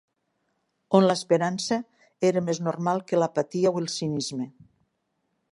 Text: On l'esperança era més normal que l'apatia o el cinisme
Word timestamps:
On 0.99 1.05
l'esperança 1.11 1.77
era 2.31 2.45
més 2.47 2.63
normal 2.71 3.05
que 3.11 3.23
l'apatia 3.23 3.77
o 3.77 3.83
el 3.85 3.91
cinisme 4.01 4.53